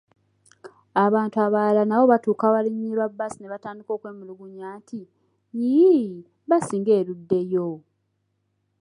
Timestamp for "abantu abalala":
1.05-1.81